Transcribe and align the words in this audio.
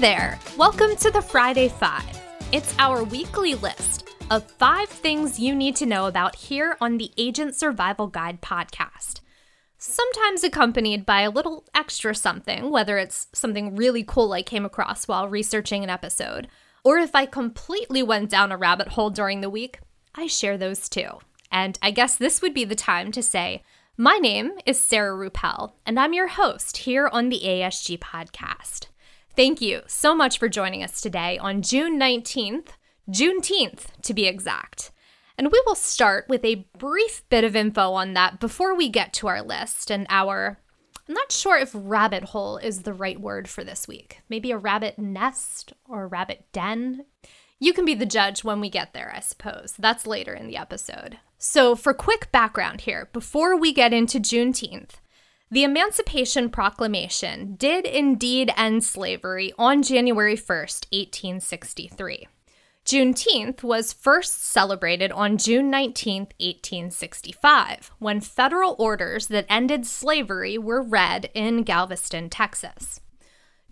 There! 0.00 0.38
Welcome 0.58 0.94
to 0.96 1.10
the 1.10 1.22
Friday 1.22 1.68
Five. 1.68 2.04
It's 2.52 2.74
our 2.78 3.02
weekly 3.02 3.54
list 3.54 4.06
of 4.30 4.44
five 4.44 4.90
things 4.90 5.40
you 5.40 5.54
need 5.54 5.74
to 5.76 5.86
know 5.86 6.04
about 6.04 6.36
here 6.36 6.76
on 6.82 6.98
the 6.98 7.10
Agent 7.16 7.54
Survival 7.54 8.06
Guide 8.06 8.42
podcast. 8.42 9.20
Sometimes 9.78 10.44
accompanied 10.44 11.06
by 11.06 11.22
a 11.22 11.30
little 11.30 11.64
extra 11.74 12.14
something, 12.14 12.68
whether 12.68 12.98
it's 12.98 13.28
something 13.32 13.74
really 13.74 14.04
cool 14.04 14.34
I 14.34 14.42
came 14.42 14.66
across 14.66 15.08
while 15.08 15.28
researching 15.28 15.82
an 15.82 15.88
episode, 15.88 16.48
or 16.84 16.98
if 16.98 17.14
I 17.14 17.24
completely 17.24 18.02
went 18.02 18.28
down 18.28 18.52
a 18.52 18.58
rabbit 18.58 18.88
hole 18.88 19.08
during 19.08 19.40
the 19.40 19.48
week, 19.48 19.80
I 20.14 20.26
share 20.26 20.58
those 20.58 20.90
too. 20.90 21.08
And 21.50 21.78
I 21.80 21.90
guess 21.90 22.16
this 22.16 22.42
would 22.42 22.52
be 22.52 22.66
the 22.66 22.74
time 22.74 23.12
to 23.12 23.22
say, 23.22 23.62
my 23.96 24.18
name 24.18 24.52
is 24.66 24.78
Sarah 24.78 25.16
Ruppel, 25.16 25.72
and 25.86 25.98
I'm 25.98 26.12
your 26.12 26.28
host 26.28 26.76
here 26.76 27.08
on 27.08 27.30
the 27.30 27.40
ASG 27.42 27.98
podcast. 27.98 28.88
Thank 29.36 29.60
you 29.60 29.82
so 29.86 30.14
much 30.14 30.38
for 30.38 30.48
joining 30.48 30.82
us 30.82 31.02
today 31.02 31.36
on 31.36 31.60
June 31.60 32.00
19th, 32.00 32.68
Juneteenth 33.10 33.88
to 34.00 34.14
be 34.14 34.26
exact. 34.26 34.92
And 35.36 35.52
we 35.52 35.62
will 35.66 35.74
start 35.74 36.24
with 36.26 36.42
a 36.42 36.66
brief 36.78 37.22
bit 37.28 37.44
of 37.44 37.54
info 37.54 37.92
on 37.92 38.14
that 38.14 38.40
before 38.40 38.74
we 38.74 38.88
get 38.88 39.12
to 39.12 39.26
our 39.26 39.42
list 39.42 39.90
and 39.90 40.06
our. 40.08 40.58
I'm 41.06 41.12
not 41.12 41.30
sure 41.30 41.58
if 41.58 41.72
rabbit 41.74 42.24
hole 42.24 42.56
is 42.56 42.82
the 42.82 42.94
right 42.94 43.20
word 43.20 43.46
for 43.46 43.62
this 43.62 43.86
week. 43.86 44.22
Maybe 44.30 44.52
a 44.52 44.56
rabbit 44.56 44.98
nest 44.98 45.74
or 45.86 46.04
a 46.04 46.08
rabbit 46.08 46.46
den. 46.52 47.04
You 47.60 47.74
can 47.74 47.84
be 47.84 47.94
the 47.94 48.06
judge 48.06 48.42
when 48.42 48.62
we 48.62 48.70
get 48.70 48.94
there, 48.94 49.12
I 49.14 49.20
suppose. 49.20 49.74
That's 49.78 50.06
later 50.06 50.32
in 50.32 50.46
the 50.46 50.56
episode. 50.56 51.18
So, 51.36 51.76
for 51.76 51.92
quick 51.92 52.32
background 52.32 52.80
here, 52.80 53.10
before 53.12 53.54
we 53.54 53.74
get 53.74 53.92
into 53.92 54.18
Juneteenth, 54.18 54.94
the 55.48 55.62
Emancipation 55.62 56.50
Proclamation 56.50 57.54
did 57.54 57.86
indeed 57.86 58.52
end 58.56 58.82
slavery 58.82 59.52
on 59.56 59.80
January 59.80 60.36
1st, 60.36 60.86
1863. 60.90 62.26
Juneteenth 62.84 63.62
was 63.62 63.92
first 63.92 64.44
celebrated 64.44 65.12
on 65.12 65.38
June 65.38 65.70
19, 65.70 66.22
1865, 66.40 67.92
when 68.00 68.20
federal 68.20 68.74
orders 68.78 69.28
that 69.28 69.46
ended 69.48 69.86
slavery 69.86 70.58
were 70.58 70.82
read 70.82 71.30
in 71.32 71.62
Galveston, 71.62 72.28
Texas. 72.28 73.00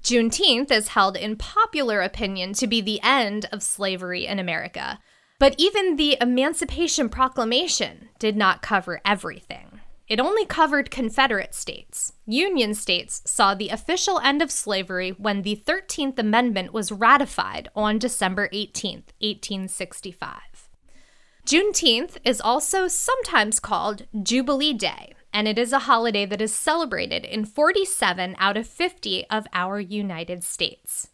Juneteenth 0.00 0.70
is 0.70 0.88
held 0.88 1.16
in 1.16 1.36
popular 1.36 2.02
opinion 2.02 2.52
to 2.52 2.68
be 2.68 2.80
the 2.80 3.00
end 3.02 3.46
of 3.50 3.64
slavery 3.64 4.26
in 4.26 4.38
America, 4.38 5.00
but 5.40 5.56
even 5.58 5.96
the 5.96 6.16
Emancipation 6.20 7.08
Proclamation 7.08 8.10
did 8.20 8.36
not 8.36 8.62
cover 8.62 9.00
everything. 9.04 9.63
It 10.06 10.20
only 10.20 10.44
covered 10.44 10.90
Confederate 10.90 11.54
states. 11.54 12.12
Union 12.26 12.74
states 12.74 13.22
saw 13.24 13.54
the 13.54 13.70
official 13.70 14.18
end 14.18 14.42
of 14.42 14.50
slavery 14.50 15.10
when 15.10 15.42
the 15.42 15.56
13th 15.56 16.18
Amendment 16.18 16.74
was 16.74 16.92
ratified 16.92 17.70
on 17.74 17.98
December 17.98 18.50
18, 18.52 19.04
1865. 19.20 20.68
Juneteenth 21.46 22.18
is 22.22 22.40
also 22.40 22.86
sometimes 22.86 23.60
called 23.60 24.06
Jubilee 24.22 24.74
Day, 24.74 25.14
and 25.32 25.48
it 25.48 25.58
is 25.58 25.72
a 25.72 25.80
holiday 25.80 26.26
that 26.26 26.42
is 26.42 26.54
celebrated 26.54 27.24
in 27.24 27.46
47 27.46 28.36
out 28.38 28.58
of 28.58 28.66
50 28.66 29.26
of 29.30 29.46
our 29.54 29.80
United 29.80 30.44
States. 30.44 31.08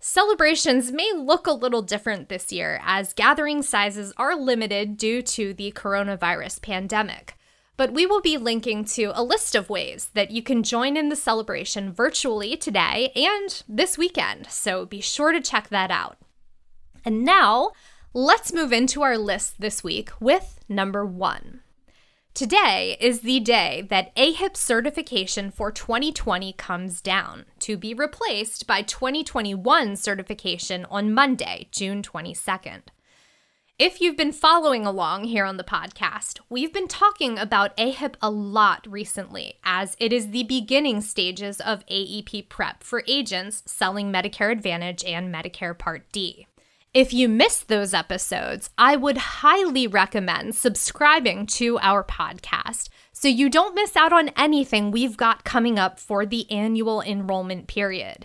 Celebrations 0.00 0.90
may 0.90 1.12
look 1.12 1.46
a 1.46 1.52
little 1.52 1.82
different 1.82 2.28
this 2.28 2.52
year 2.52 2.80
as 2.84 3.12
gathering 3.12 3.62
sizes 3.62 4.12
are 4.16 4.36
limited 4.36 4.96
due 4.96 5.22
to 5.22 5.54
the 5.54 5.72
coronavirus 5.72 6.60
pandemic 6.60 7.36
but 7.76 7.92
we 7.92 8.06
will 8.06 8.20
be 8.20 8.36
linking 8.36 8.84
to 8.84 9.12
a 9.14 9.22
list 9.22 9.54
of 9.54 9.70
ways 9.70 10.10
that 10.14 10.30
you 10.30 10.42
can 10.42 10.62
join 10.62 10.96
in 10.96 11.08
the 11.08 11.16
celebration 11.16 11.92
virtually 11.92 12.56
today 12.56 13.12
and 13.14 13.62
this 13.68 13.98
weekend, 13.98 14.46
so 14.48 14.86
be 14.86 15.00
sure 15.00 15.32
to 15.32 15.40
check 15.40 15.68
that 15.68 15.90
out. 15.90 16.18
And 17.04 17.24
now, 17.24 17.72
let's 18.12 18.52
move 18.52 18.72
into 18.72 19.02
our 19.02 19.18
list 19.18 19.60
this 19.60 19.84
week 19.84 20.10
with 20.20 20.58
number 20.68 21.04
one. 21.04 21.60
Today 22.36 22.98
is 23.00 23.20
the 23.20 23.40
day 23.40 23.86
that 23.88 24.14
AHIP 24.14 24.58
certification 24.58 25.50
for 25.50 25.72
2020 25.72 26.52
comes 26.52 27.00
down 27.00 27.46
to 27.60 27.78
be 27.78 27.94
replaced 27.94 28.66
by 28.66 28.82
2021 28.82 29.96
certification 29.96 30.84
on 30.90 31.14
Monday, 31.14 31.68
June 31.72 32.02
22nd. 32.02 32.82
If 33.78 34.00
you've 34.00 34.16
been 34.16 34.32
following 34.32 34.86
along 34.86 35.24
here 35.24 35.44
on 35.44 35.58
the 35.58 35.62
podcast, 35.62 36.40
we've 36.48 36.72
been 36.72 36.88
talking 36.88 37.38
about 37.38 37.76
AHIP 37.76 38.14
a 38.22 38.30
lot 38.30 38.90
recently, 38.90 39.56
as 39.64 39.98
it 40.00 40.14
is 40.14 40.30
the 40.30 40.44
beginning 40.44 41.02
stages 41.02 41.60
of 41.60 41.84
AEP 41.84 42.48
prep 42.48 42.82
for 42.82 43.04
agents 43.06 43.62
selling 43.66 44.10
Medicare 44.10 44.50
Advantage 44.50 45.04
and 45.04 45.32
Medicare 45.32 45.76
Part 45.76 46.10
D. 46.10 46.46
If 46.94 47.12
you 47.12 47.28
missed 47.28 47.68
those 47.68 47.92
episodes, 47.92 48.70
I 48.78 48.96
would 48.96 49.18
highly 49.18 49.86
recommend 49.86 50.54
subscribing 50.54 51.44
to 51.48 51.78
our 51.80 52.02
podcast 52.02 52.88
so 53.12 53.28
you 53.28 53.50
don't 53.50 53.74
miss 53.74 53.94
out 53.94 54.10
on 54.10 54.30
anything 54.38 54.90
we've 54.90 55.18
got 55.18 55.44
coming 55.44 55.78
up 55.78 56.00
for 56.00 56.24
the 56.24 56.50
annual 56.50 57.02
enrollment 57.02 57.66
period. 57.66 58.24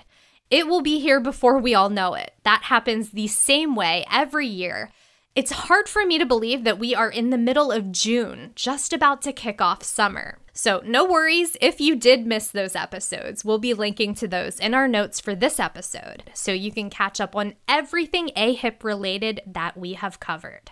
It 0.50 0.68
will 0.68 0.82
be 0.82 1.02
here 1.02 1.20
before 1.20 1.60
we 1.60 1.76
all 1.76 1.90
know 1.90 2.14
it. 2.14 2.36
That 2.44 2.64
happens 2.64 3.10
the 3.10 3.28
same 3.28 3.76
way 3.76 4.06
every 4.10 4.48
year 4.48 4.92
it's 5.34 5.52
hard 5.52 5.88
for 5.88 6.06
me 6.06 6.18
to 6.18 6.26
believe 6.26 6.66
that 6.66 6.80
we 6.80 6.94
are 6.94 7.10
in 7.10 7.30
the 7.30 7.38
middle 7.38 7.72
of 7.72 7.92
June, 7.92 8.52
just 8.54 8.92
about 8.92 9.22
to 9.22 9.32
kick 9.32 9.62
off 9.62 9.82
summer. 9.82 10.40
So, 10.52 10.82
no 10.86 11.06
worries 11.06 11.56
if 11.62 11.80
you 11.80 11.96
did 11.96 12.26
miss 12.26 12.50
those 12.50 12.76
episodes. 12.76 13.46
We'll 13.46 13.58
be 13.58 13.74
linking 13.74 14.14
to 14.16 14.28
those 14.28 14.60
in 14.60 14.74
our 14.74 14.90
notes 14.90 15.22
for 15.22 15.34
this 15.34 15.58
episode, 15.58 16.24
so 16.34 16.52
you 16.52 16.72
can 16.72 16.90
catch 16.90 17.22
up 17.22 17.34
on 17.34 17.56
everything 17.68 18.32
AHIP 18.36 18.84
related 18.84 19.40
that 19.48 19.78
we 19.78 19.94
have 19.94 20.20
covered. 20.20 20.72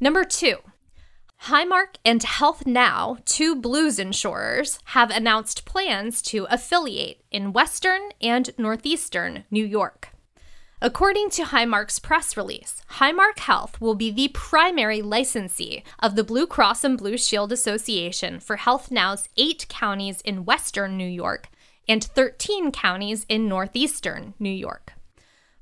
Number 0.00 0.24
two, 0.24 0.56
Highmark 1.42 1.96
and 2.06 2.22
Health 2.22 2.66
Now, 2.66 3.18
two 3.26 3.54
blues 3.54 3.98
insurers, 3.98 4.78
have 4.86 5.10
announced 5.10 5.66
plans 5.66 6.22
to 6.22 6.46
affiliate 6.48 7.22
in 7.30 7.52
Western 7.52 8.08
and 8.22 8.50
Northeastern 8.56 9.44
New 9.50 9.66
York. 9.66 10.13
According 10.82 11.30
to 11.30 11.44
Highmark's 11.44 11.98
press 11.98 12.36
release, 12.36 12.82
Highmark 12.98 13.38
Health 13.38 13.80
will 13.80 13.94
be 13.94 14.10
the 14.10 14.28
primary 14.28 15.00
licensee 15.00 15.82
of 16.00 16.14
the 16.14 16.24
Blue 16.24 16.46
Cross 16.46 16.84
and 16.84 16.98
Blue 16.98 17.16
Shield 17.16 17.52
Association 17.52 18.40
for 18.40 18.56
Health 18.56 18.90
Now's 18.90 19.28
eight 19.36 19.66
counties 19.68 20.20
in 20.22 20.44
western 20.44 20.96
New 20.96 21.08
York 21.08 21.48
and 21.88 22.02
13 22.02 22.72
counties 22.72 23.24
in 23.28 23.48
northeastern 23.48 24.34
New 24.38 24.50
York. 24.50 24.92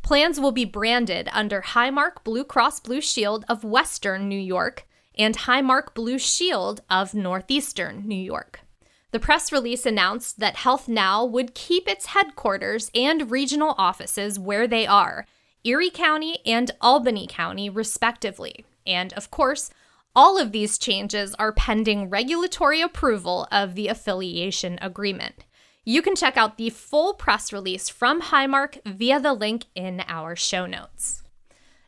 Plans 0.02 0.40
will 0.40 0.52
be 0.52 0.64
branded 0.64 1.28
under 1.32 1.62
Highmark 1.62 2.24
Blue 2.24 2.44
Cross 2.44 2.80
Blue 2.80 3.00
Shield 3.00 3.44
of 3.48 3.64
Western 3.64 4.28
New 4.28 4.40
York 4.40 4.86
and 5.16 5.36
Highmark 5.36 5.94
Blue 5.94 6.18
Shield 6.18 6.80
of 6.90 7.14
Northeastern 7.14 8.08
New 8.08 8.14
York. 8.14 8.60
The 9.12 9.20
press 9.20 9.52
release 9.52 9.84
announced 9.84 10.40
that 10.40 10.56
Health 10.56 10.88
Now 10.88 11.22
would 11.24 11.54
keep 11.54 11.86
its 11.86 12.06
headquarters 12.06 12.90
and 12.94 13.30
regional 13.30 13.74
offices 13.76 14.38
where 14.38 14.66
they 14.66 14.86
are 14.86 15.26
Erie 15.64 15.90
County 15.90 16.38
and 16.46 16.70
Albany 16.80 17.26
County, 17.28 17.68
respectively. 17.68 18.64
And 18.86 19.12
of 19.12 19.30
course, 19.30 19.70
all 20.16 20.38
of 20.38 20.50
these 20.50 20.78
changes 20.78 21.34
are 21.38 21.52
pending 21.52 22.08
regulatory 22.08 22.80
approval 22.80 23.46
of 23.52 23.74
the 23.74 23.88
affiliation 23.88 24.78
agreement. 24.80 25.44
You 25.84 26.00
can 26.00 26.16
check 26.16 26.36
out 26.36 26.56
the 26.56 26.70
full 26.70 27.12
press 27.12 27.52
release 27.52 27.88
from 27.90 28.22
Highmark 28.22 28.80
via 28.86 29.20
the 29.20 29.34
link 29.34 29.66
in 29.74 30.02
our 30.08 30.34
show 30.36 30.64
notes. 30.64 31.22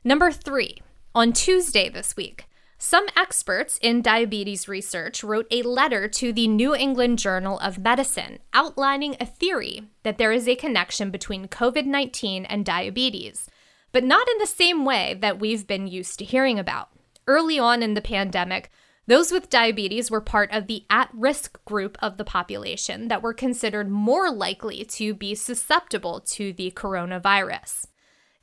Number 0.05 0.31
three, 0.31 0.83
on 1.15 1.33
Tuesday 1.33 1.89
this 1.89 2.17
week, 2.17 2.47
some 2.79 3.07
experts 3.17 3.79
in 3.81 4.03
diabetes 4.03 4.69
research 4.69 5.23
wrote 5.23 5.47
a 5.51 5.63
letter 5.63 6.09
to 6.09 6.33
the 6.33 6.49
New 6.49 6.75
England 6.75 7.19
Journal 7.19 7.59
of 7.61 7.79
Medicine 7.79 8.41
outlining 8.53 9.17
a 9.19 9.27
theory 9.27 9.85
that 10.03 10.19
there 10.19 10.33
is 10.33 10.49
a 10.49 10.57
connection 10.57 11.11
between 11.11 11.49
COVID 11.49 11.87
19 11.87 12.45
and 12.45 12.65
diabetes, 12.65 13.49
but 13.93 14.05
not 14.05 14.29
in 14.29 14.39
the 14.39 14.47
same 14.47 14.85
way 14.85 15.17
that 15.21 15.39
we've 15.39 15.67
been 15.67 15.87
used 15.87 16.19
to 16.19 16.25
hearing 16.25 16.59
about. 16.59 16.91
Early 17.27 17.59
on 17.59 17.83
in 17.83 17.95
the 17.95 18.03
pandemic, 18.03 18.71
those 19.07 19.31
with 19.31 19.51
diabetes 19.51 20.11
were 20.11 20.21
part 20.21 20.51
of 20.51 20.67
the 20.67 20.85
at 20.89 21.11
risk 21.13 21.63
group 21.65 21.99
of 22.01 22.17
the 22.17 22.25
population 22.25 23.09
that 23.09 23.23
were 23.23 23.35
considered 23.35 23.91
more 23.91 24.31
likely 24.31 24.85
to 24.85 25.15
be 25.15 25.35
susceptible 25.35 26.21
to 26.21 26.53
the 26.53 26.71
coronavirus. 26.71 27.87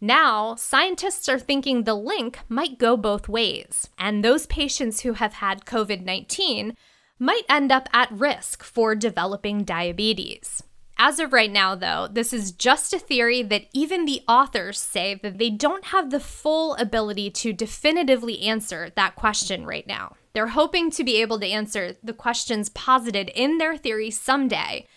Now, 0.04 0.56
scientists 0.56 1.30
are 1.30 1.38
thinking 1.38 1.84
the 1.84 1.94
link 1.94 2.40
might 2.50 2.80
go 2.80 2.98
both 2.98 3.30
ways, 3.30 3.88
and 4.00 4.24
those 4.24 4.48
patients 4.48 5.02
who 5.02 5.14
have 5.14 5.34
had 5.34 5.66
COVID 5.66 6.04
19 6.04 6.76
might 7.20 7.44
end 7.48 7.72
up 7.72 7.88
at 7.94 8.12
risk 8.12 8.64
for 8.64 8.96
developing 8.96 9.64
diabetes. 9.64 10.64
As 10.98 11.20
of 11.20 11.34
right 11.34 11.52
now, 11.52 11.76
though, 11.76 12.08
this 12.12 12.34
is 12.34 12.52
just 12.52 12.94
a 12.94 13.00
theory 13.00 13.44
that 13.44 13.66
even 13.74 14.06
the 14.06 14.24
authors 14.28 14.80
say 14.80 15.20
that 15.22 15.38
they 15.38 15.52
don't 15.52 15.86
have 15.86 16.10
the 16.10 16.20
full 16.20 16.76
ability 16.76 17.30
to 17.32 17.54
definitively 17.54 18.42
answer 18.42 18.90
that 18.96 19.16
question 19.16 19.68
right 19.68 19.86
now. 19.86 20.16
They're 20.34 20.48
hoping 20.48 20.90
to 20.92 21.04
be 21.04 21.22
able 21.22 21.40
to 21.40 21.48
answer 21.48 21.96
the 22.04 22.14
questions 22.14 22.70
posited 22.70 23.30
in 23.36 23.60
their 23.60 23.78
theory 23.78 24.10
someday 24.10 24.88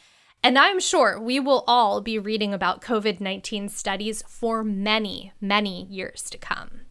And 0.45 0.59
I'm 0.59 0.79
sure 0.79 1.19
we 1.19 1.41
will 1.41 1.65
all 1.67 2.03
be 2.03 2.19
reading 2.19 2.53
about 2.53 2.83
COVID 2.83 3.19
19 3.19 3.71
studies 3.71 4.23
for 4.29 4.63
many, 4.63 5.33
many 5.41 5.87
years 5.87 6.29
to 6.29 6.37
come. 6.37 6.83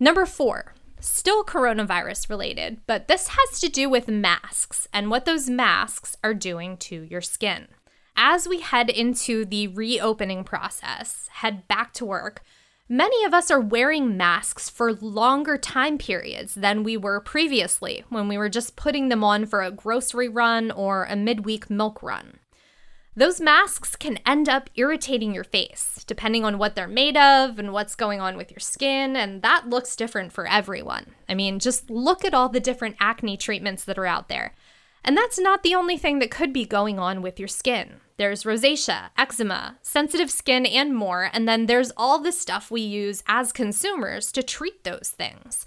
Number 0.00 0.26
four, 0.26 0.74
still 0.98 1.44
coronavirus 1.44 2.28
related, 2.28 2.80
but 2.88 3.06
this 3.06 3.28
has 3.28 3.60
to 3.60 3.68
do 3.68 3.88
with 3.88 4.08
masks 4.08 4.88
and 4.92 5.08
what 5.08 5.24
those 5.24 5.48
masks 5.48 6.16
are 6.24 6.34
doing 6.34 6.76
to 6.78 7.04
your 7.04 7.20
skin. 7.20 7.68
As 8.16 8.48
we 8.48 8.58
head 8.58 8.90
into 8.90 9.44
the 9.44 9.68
reopening 9.68 10.42
process, 10.42 11.28
head 11.34 11.68
back 11.68 11.92
to 11.94 12.04
work, 12.04 12.42
Many 12.92 13.22
of 13.22 13.32
us 13.32 13.52
are 13.52 13.60
wearing 13.60 14.16
masks 14.16 14.68
for 14.68 14.94
longer 14.94 15.56
time 15.56 15.96
periods 15.96 16.56
than 16.56 16.82
we 16.82 16.96
were 16.96 17.20
previously 17.20 18.02
when 18.08 18.26
we 18.26 18.36
were 18.36 18.48
just 18.48 18.74
putting 18.74 19.10
them 19.10 19.22
on 19.22 19.46
for 19.46 19.62
a 19.62 19.70
grocery 19.70 20.28
run 20.28 20.72
or 20.72 21.04
a 21.04 21.14
midweek 21.14 21.70
milk 21.70 22.02
run. 22.02 22.39
Those 23.20 23.38
masks 23.38 23.96
can 23.96 24.18
end 24.24 24.48
up 24.48 24.70
irritating 24.76 25.34
your 25.34 25.44
face, 25.44 26.02
depending 26.06 26.42
on 26.42 26.56
what 26.56 26.74
they're 26.74 26.88
made 26.88 27.18
of 27.18 27.58
and 27.58 27.70
what's 27.70 27.94
going 27.94 28.18
on 28.18 28.34
with 28.34 28.50
your 28.50 28.60
skin, 28.60 29.14
and 29.14 29.42
that 29.42 29.68
looks 29.68 29.94
different 29.94 30.32
for 30.32 30.48
everyone. 30.48 31.04
I 31.28 31.34
mean, 31.34 31.58
just 31.58 31.90
look 31.90 32.24
at 32.24 32.32
all 32.32 32.48
the 32.48 32.60
different 32.60 32.96
acne 32.98 33.36
treatments 33.36 33.84
that 33.84 33.98
are 33.98 34.06
out 34.06 34.30
there. 34.30 34.54
And 35.04 35.18
that's 35.18 35.38
not 35.38 35.62
the 35.62 35.74
only 35.74 35.98
thing 35.98 36.18
that 36.20 36.30
could 36.30 36.50
be 36.50 36.64
going 36.64 36.98
on 36.98 37.20
with 37.20 37.38
your 37.38 37.46
skin. 37.46 38.00
There's 38.16 38.44
rosacea, 38.44 39.10
eczema, 39.18 39.76
sensitive 39.82 40.30
skin, 40.30 40.64
and 40.64 40.96
more. 40.96 41.28
And 41.30 41.46
then 41.46 41.66
there's 41.66 41.92
all 41.98 42.20
the 42.20 42.32
stuff 42.32 42.70
we 42.70 42.80
use 42.80 43.22
as 43.26 43.52
consumers 43.52 44.32
to 44.32 44.42
treat 44.42 44.82
those 44.82 45.12
things. 45.14 45.66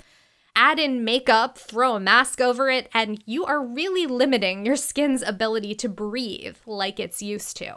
Add 0.55 0.77
in 0.77 1.03
makeup, 1.03 1.57
throw 1.57 1.95
a 1.95 1.99
mask 1.99 2.39
over 2.39 2.69
it, 2.69 2.87
and 2.93 3.23
you 3.25 3.43
are 3.45 3.63
really 3.63 4.05
limiting 4.05 4.65
your 4.65 4.75
skin's 4.75 5.23
ability 5.23 5.73
to 5.75 5.89
breathe 5.89 6.57
like 6.67 6.99
it's 6.99 7.23
used 7.23 7.57
to. 7.57 7.75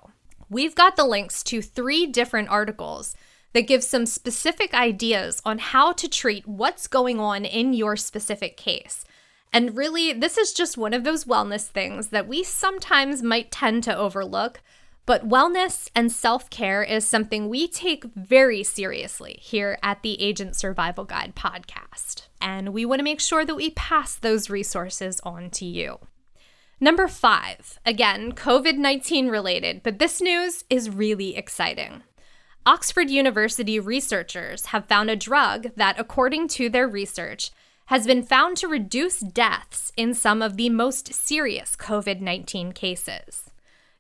We've 0.51 0.75
got 0.75 0.97
the 0.97 1.05
links 1.07 1.43
to 1.45 1.63
three 1.63 2.07
different 2.07 2.51
articles 2.51 3.17
that 3.55 3.67
give 3.67 3.83
some 3.83 4.05
specific 4.05 4.75
ideas 4.75 5.41
on 5.47 5.59
how 5.59 5.93
to 5.93 6.09
treat 6.09 6.47
what's 6.47 6.87
going 6.87 7.19
on 7.19 7.47
in 7.47 7.73
your 7.73 7.97
specific 7.97 8.59
case. 8.59 9.07
And 9.53 9.75
really, 9.75 10.13
this 10.13 10.37
is 10.37 10.53
just 10.53 10.77
one 10.77 10.93
of 10.93 11.05
those 11.05 11.25
wellness 11.25 11.67
things 11.67 12.09
that 12.09 12.29
we 12.29 12.43
sometimes 12.43 13.23
might 13.23 13.51
tend 13.51 13.85
to 13.85 13.97
overlook. 13.97 14.61
But 15.07 15.29
wellness 15.29 15.89
and 15.95 16.11
self 16.11 16.51
care 16.51 16.83
is 16.83 17.07
something 17.07 17.49
we 17.49 17.69
take 17.69 18.03
very 18.17 18.65
seriously 18.65 19.39
here 19.41 19.79
at 19.81 20.03
the 20.03 20.21
Agent 20.21 20.57
Survival 20.57 21.05
Guide 21.05 21.37
podcast. 21.37 22.27
And 22.41 22.75
we 22.75 22.85
want 22.85 22.99
to 22.99 23.05
make 23.05 23.21
sure 23.21 23.45
that 23.45 23.55
we 23.55 23.71
pass 23.71 24.17
those 24.17 24.51
resources 24.51 25.21
on 25.23 25.51
to 25.51 25.65
you. 25.65 26.01
Number 26.81 27.07
five, 27.07 27.79
again, 27.87 28.33
COVID 28.33 28.79
19 28.79 29.29
related, 29.29 29.85
but 29.85 30.01
this 30.01 30.21
news 30.21 30.65
is 30.69 30.91
really 30.91 31.37
exciting. 31.37 32.03
Oxford 32.67 33.09
University 33.09 33.79
researchers 33.79 34.67
have 34.67 34.87
found 34.87 35.09
a 35.09 35.15
drug 35.15 35.69
that, 35.77 36.01
according 36.01 36.49
to 36.49 36.69
their 36.69 36.89
research, 36.89 37.53
has 37.87 38.09
been 38.09 38.25
found 38.25 38.57
to 38.57 38.67
reduce 38.67 39.21
deaths 39.21 39.93
in 39.97 40.13
some 40.13 40.43
of 40.43 40.57
the 40.57 40.69
most 40.69 41.15
serious 41.15 41.77
COVID 41.77 42.21
19 42.21 42.73
cases. 42.73 43.51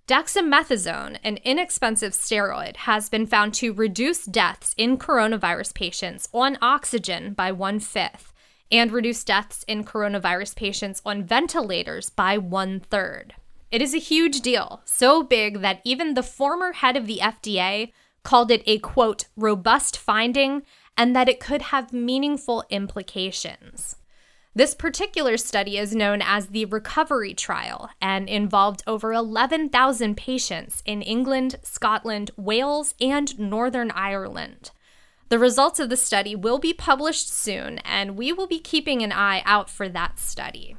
Dexamethasone, 0.07 1.19
an 1.25 1.39
inexpensive 1.43 2.13
steroid, 2.13 2.77
has 2.77 3.09
been 3.09 3.27
found 3.27 3.53
to 3.55 3.73
reduce 3.73 4.25
deaths 4.25 4.73
in 4.79 4.99
coronavirus 4.99 5.75
patients 5.75 6.29
on 6.33 6.57
oxygen 6.63 7.35
by 7.35 7.51
one 7.51 7.81
fifth 7.81 8.33
and 8.71 8.93
reduce 8.93 9.25
deaths 9.25 9.65
in 9.67 9.83
coronavirus 9.83 10.55
patients 10.55 11.03
on 11.05 11.25
ventilators 11.25 12.09
by 12.09 12.39
one 12.39 12.79
third. 12.79 13.35
It 13.73 13.83
is 13.83 13.95
a 13.95 13.99
huge 13.99 14.43
deal, 14.43 14.81
so 14.85 15.25
big 15.25 15.61
that 15.63 15.81
even 15.83 16.15
the 16.15 16.23
former 16.23 16.73
head 16.73 16.97
of 16.97 17.09
the 17.09 17.19
FDA 17.19 17.91
called 18.23 18.53
it 18.53 18.63
a 18.65 18.79
quote, 18.79 19.25
robust 19.37 19.99
finding 19.99 20.63
and 20.97 21.17
that 21.17 21.29
it 21.29 21.41
could 21.41 21.63
have 21.63 21.93
meaningful 21.93 22.65
implications. 22.71 23.97
This 24.57 24.75
particular 24.75 25.37
study 25.37 25.77
is 25.77 25.95
known 25.95 26.23
as 26.23 26.47
the 26.47 26.65
Recovery 26.65 27.35
Trial 27.35 27.91
and 28.01 28.27
involved 28.27 28.83
over 28.87 29.13
11,000 29.13 30.17
patients 30.17 30.83
in 30.87 31.03
England, 31.03 31.57
Scotland, 31.63 32.31
Wales, 32.39 32.95
and 32.99 33.39
Northern 33.39 33.91
Ireland. 33.91 34.71
The 35.29 35.39
results 35.39 35.79
of 35.79 35.91
the 35.91 35.97
study 35.99 36.35
will 36.35 36.59
be 36.59 36.73
published 36.73 37.31
soon, 37.31 37.81
and 37.81 38.17
we 38.17 38.33
will 38.33 38.47
be 38.47 38.59
keeping 38.59 39.03
an 39.03 39.13
eye 39.13 39.43
out 39.45 39.69
for 39.69 39.91
that 39.91 40.19
study. 40.19 40.75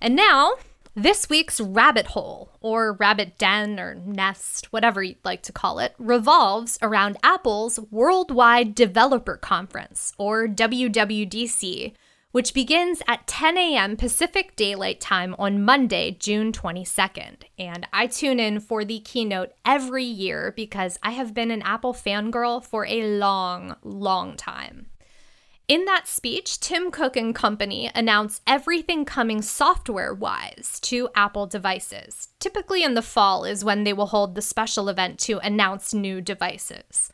And 0.00 0.16
now, 0.16 0.54
this 0.94 1.28
week's 1.28 1.60
rabbit 1.60 2.06
hole, 2.06 2.52
or 2.62 2.94
rabbit 2.94 3.36
den, 3.36 3.78
or 3.78 3.94
nest, 3.94 4.72
whatever 4.72 5.02
you'd 5.02 5.22
like 5.22 5.42
to 5.42 5.52
call 5.52 5.80
it, 5.80 5.94
revolves 5.98 6.78
around 6.80 7.18
Apple's 7.22 7.78
Worldwide 7.90 8.74
Developer 8.74 9.36
Conference, 9.36 10.14
or 10.16 10.48
WWDC, 10.48 11.92
which 12.32 12.54
begins 12.54 13.02
at 13.06 13.26
10 13.26 13.56
a.m. 13.56 13.96
Pacific 13.96 14.56
Daylight 14.56 15.00
Time 15.00 15.36
on 15.38 15.62
Monday, 15.62 16.16
June 16.18 16.50
22nd. 16.50 17.42
And 17.58 17.86
I 17.92 18.06
tune 18.06 18.40
in 18.40 18.58
for 18.58 18.84
the 18.84 19.00
keynote 19.00 19.52
every 19.64 20.04
year 20.04 20.52
because 20.56 20.98
I 21.02 21.10
have 21.10 21.34
been 21.34 21.50
an 21.50 21.62
Apple 21.62 21.92
fangirl 21.92 22.64
for 22.64 22.86
a 22.86 23.18
long, 23.18 23.76
long 23.82 24.36
time. 24.36 24.86
In 25.68 25.84
that 25.84 26.08
speech, 26.08 26.58
Tim 26.58 26.90
Cook 26.90 27.16
and 27.16 27.34
company 27.34 27.90
announce 27.94 28.40
everything 28.46 29.04
coming 29.04 29.42
software 29.42 30.12
wise 30.12 30.80
to 30.82 31.08
Apple 31.14 31.46
devices. 31.46 32.28
Typically 32.40 32.82
in 32.82 32.94
the 32.94 33.02
fall 33.02 33.44
is 33.44 33.64
when 33.64 33.84
they 33.84 33.92
will 33.92 34.06
hold 34.06 34.34
the 34.34 34.42
special 34.42 34.88
event 34.88 35.18
to 35.20 35.38
announce 35.38 35.94
new 35.94 36.20
devices. 36.20 37.10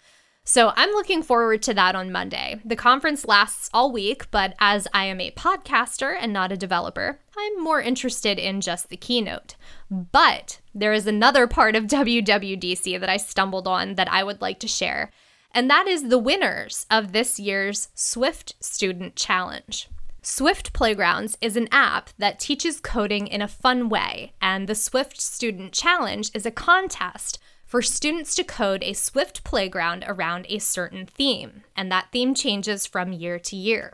So 0.48 0.72
I'm 0.76 0.92
looking 0.92 1.22
forward 1.22 1.60
to 1.64 1.74
that 1.74 1.94
on 1.94 2.10
Monday. 2.10 2.58
The 2.64 2.74
conference 2.74 3.26
lasts 3.26 3.68
all 3.74 3.92
week, 3.92 4.30
but 4.30 4.54
as 4.58 4.88
I 4.94 5.04
am 5.04 5.20
a 5.20 5.30
podcaster 5.32 6.16
and 6.18 6.32
not 6.32 6.52
a 6.52 6.56
developer, 6.56 7.20
I'm 7.36 7.62
more 7.62 7.82
interested 7.82 8.38
in 8.38 8.62
just 8.62 8.88
the 8.88 8.96
keynote. 8.96 9.56
But 9.90 10.60
there 10.74 10.94
is 10.94 11.06
another 11.06 11.46
part 11.46 11.76
of 11.76 11.84
WWDC 11.86 12.98
that 12.98 13.10
I 13.10 13.18
stumbled 13.18 13.68
on 13.68 13.96
that 13.96 14.10
I 14.10 14.24
would 14.24 14.40
like 14.40 14.58
to 14.60 14.66
share 14.66 15.10
and 15.54 15.68
that 15.70 15.86
is 15.86 16.08
the 16.08 16.18
winners 16.18 16.86
of 16.90 17.12
this 17.12 17.38
year's 17.38 17.88
Swift 17.94 18.54
Student 18.60 19.16
Challenge. 19.16 19.88
Swift 20.22 20.72
Playgrounds 20.72 21.38
is 21.40 21.56
an 21.56 21.68
app 21.72 22.10
that 22.18 22.38
teaches 22.38 22.80
coding 22.80 23.26
in 23.26 23.40
a 23.40 23.48
fun 23.48 23.88
way, 23.88 24.34
and 24.42 24.68
the 24.68 24.74
Swift 24.74 25.20
Student 25.20 25.72
Challenge 25.72 26.30
is 26.34 26.44
a 26.44 26.50
contest 26.50 27.38
for 27.68 27.82
students 27.82 28.34
to 28.34 28.42
code 28.42 28.82
a 28.82 28.94
Swift 28.94 29.44
playground 29.44 30.02
around 30.08 30.46
a 30.48 30.58
certain 30.58 31.04
theme, 31.04 31.64
and 31.76 31.92
that 31.92 32.08
theme 32.10 32.34
changes 32.34 32.86
from 32.86 33.12
year 33.12 33.38
to 33.38 33.54
year. 33.54 33.92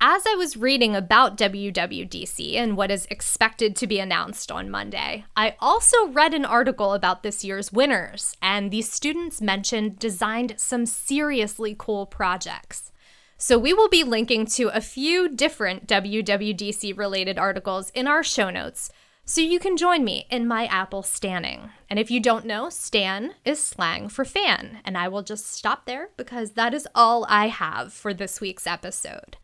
As 0.00 0.22
I 0.24 0.36
was 0.36 0.56
reading 0.56 0.94
about 0.94 1.36
WWDC 1.36 2.54
and 2.54 2.76
what 2.76 2.92
is 2.92 3.06
expected 3.10 3.74
to 3.76 3.88
be 3.88 3.98
announced 3.98 4.52
on 4.52 4.70
Monday, 4.70 5.24
I 5.36 5.56
also 5.58 6.08
read 6.08 6.32
an 6.32 6.44
article 6.44 6.94
about 6.94 7.24
this 7.24 7.44
year's 7.44 7.72
winners, 7.72 8.36
and 8.40 8.70
these 8.70 8.90
students 8.90 9.40
mentioned 9.40 9.98
designed 9.98 10.54
some 10.56 10.86
seriously 10.86 11.74
cool 11.76 12.06
projects. 12.06 12.92
So 13.36 13.58
we 13.58 13.72
will 13.72 13.88
be 13.88 14.04
linking 14.04 14.46
to 14.46 14.68
a 14.68 14.80
few 14.80 15.28
different 15.28 15.88
WWDC 15.88 16.96
related 16.96 17.36
articles 17.36 17.90
in 17.90 18.06
our 18.06 18.22
show 18.22 18.50
notes 18.50 18.92
so 19.24 19.40
you 19.40 19.58
can 19.58 19.76
join 19.76 20.04
me 20.04 20.26
in 20.30 20.46
my 20.46 20.66
Apple 20.66 21.02
stanning. 21.02 21.70
And 21.88 21.98
if 21.98 22.10
you 22.10 22.20
don't 22.20 22.46
know, 22.46 22.68
stan 22.68 23.34
is 23.44 23.62
slang 23.62 24.08
for 24.08 24.24
fan, 24.24 24.80
and 24.84 24.98
I 24.98 25.08
will 25.08 25.22
just 25.22 25.46
stop 25.46 25.86
there 25.86 26.10
because 26.16 26.52
that 26.52 26.74
is 26.74 26.88
all 26.94 27.24
I 27.28 27.48
have 27.48 27.92
for 27.92 28.12
this 28.12 28.40
week's 28.40 28.66
episode. 28.66 29.36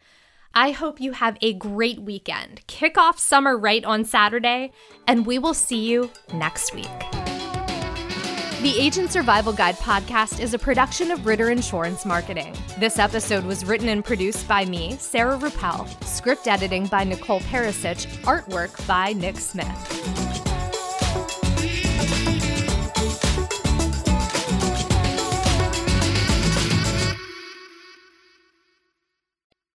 I 0.55 0.71
hope 0.73 1.01
you 1.01 1.13
have 1.13 1.39
a 1.41 1.53
great 1.55 2.01
weekend. 2.01 2.67
Kick 2.67 2.99
off 2.99 3.19
summer 3.19 3.57
right 3.57 3.85
on 3.85 4.05
Saturday, 4.05 4.73
and 5.07 5.27
we 5.27 5.39
will 5.39 5.55
see 5.55 5.85
you 5.87 6.11
next 6.33 6.75
week. 6.75 7.18
The 8.61 8.77
Agent 8.77 9.13
Survival 9.13 9.53
Guide 9.53 9.77
podcast 9.77 10.41
is 10.41 10.53
a 10.53 10.59
production 10.59 11.13
of 11.13 11.25
Ritter 11.25 11.51
Insurance 11.51 12.05
Marketing. 12.05 12.53
This 12.77 12.99
episode 12.99 13.45
was 13.45 13.65
written 13.65 13.89
and 13.89 14.05
produced 14.05 14.49
by 14.49 14.65
me, 14.65 14.97
Sarah 14.99 15.39
Ruppel, 15.39 15.87
script 16.03 16.49
editing 16.49 16.87
by 16.87 17.05
Nicole 17.05 17.39
Perisic, 17.39 18.07
artwork 18.23 18.85
by 18.89 19.13
Nick 19.13 19.37
Smith. 19.37 20.18